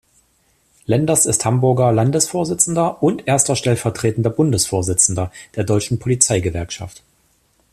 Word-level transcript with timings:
Lenders 0.87 1.27
ist 1.27 1.45
Hamburger 1.45 1.91
Landesvorsitzender 1.91 3.03
und 3.03 3.27
Erster 3.27 3.55
stellvertretender 3.55 4.31
Bundesvorsitzender 4.31 5.31
der 5.55 5.63
Deutschen 5.63 5.99
Polizeigewerkschaft. 5.99 7.03